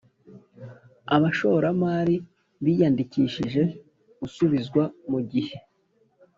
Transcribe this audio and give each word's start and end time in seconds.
abashoramari 1.15 2.15
biyandikishije 2.63 3.61
usubizwa 4.25 4.83
mu 5.11 5.19
gihe 5.31 5.55